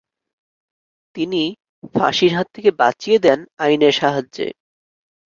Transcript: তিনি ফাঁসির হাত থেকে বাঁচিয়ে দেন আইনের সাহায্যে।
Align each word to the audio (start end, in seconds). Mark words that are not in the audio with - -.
তিনি 1.15 1.43
ফাঁসির 1.93 2.31
হাত 2.35 2.47
থেকে 2.53 2.69
বাঁচিয়ে 2.79 3.17
দেন 3.19 3.39
আইনের 3.57 3.93
সাহায্যে। 3.93 4.47